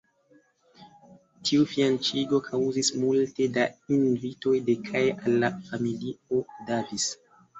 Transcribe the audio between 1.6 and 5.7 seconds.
fianĉiĝo kaŭzis multe da invitoj de kaj al la